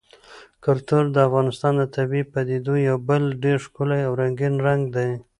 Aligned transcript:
کلتور 0.65 1.03
د 1.11 1.17
افغانستان 1.27 1.73
د 1.77 1.83
طبیعي 1.95 2.23
پدیدو 2.33 2.73
یو 2.89 2.97
بل 3.09 3.23
ډېر 3.43 3.57
ښکلی 3.65 3.99
او 4.07 4.11
رنګین 4.21 4.55
رنګ 4.67 4.81
دی. 4.95 5.09